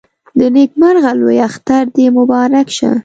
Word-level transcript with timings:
د 0.39 0.41
نيکمرغه 0.55 1.11
لوی 1.19 1.37
اختر 1.47 1.83
دې 1.95 2.05
مبارک 2.17 2.67
شه 2.77 2.91